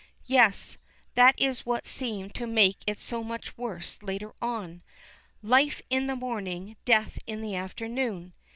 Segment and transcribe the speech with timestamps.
[0.25, 0.79] "Yes.
[1.13, 4.81] That is what seemed to make it so much worse later on.
[5.43, 8.33] Life in the morning, death in the afternoon!"